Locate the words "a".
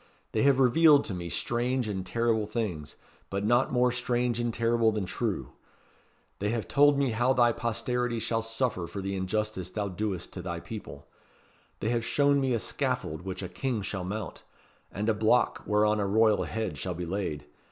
12.55-12.57, 13.43-13.47, 15.07-15.13, 15.99-16.07